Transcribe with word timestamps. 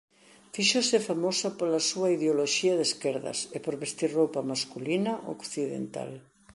Fíxose 0.55 0.97
famosa 1.09 1.49
pola 1.59 1.81
súa 1.89 2.07
ideoloxía 2.17 2.73
de 2.79 2.83
esquerdas 2.89 3.39
e 3.55 3.57
por 3.65 3.75
vestir 3.83 4.09
roupa 4.19 4.47
masculina 4.51 5.13
occidental. 5.35 6.11